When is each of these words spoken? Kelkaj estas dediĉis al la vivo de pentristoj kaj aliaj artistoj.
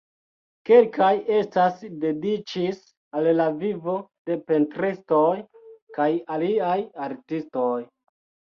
Kelkaj 0.67 1.09
estas 1.39 1.83
dediĉis 2.05 2.79
al 3.19 3.29
la 3.41 3.47
vivo 3.61 3.99
de 4.31 4.39
pentristoj 4.49 5.29
kaj 6.01 6.11
aliaj 6.39 6.75
artistoj. 7.11 7.71